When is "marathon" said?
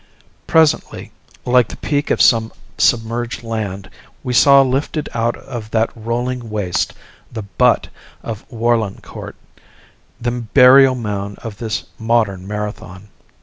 12.47-13.09